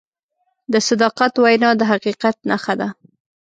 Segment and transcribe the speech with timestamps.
[0.71, 2.87] د صداقت وینا د حقیقت نښه ده.